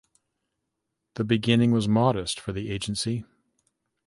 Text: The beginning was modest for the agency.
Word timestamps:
The 1.13 1.23
beginning 1.23 1.73
was 1.73 1.87
modest 1.87 2.39
for 2.39 2.53
the 2.53 2.71
agency. 2.71 3.23